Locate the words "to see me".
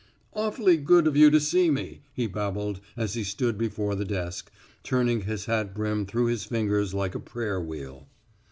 1.29-2.01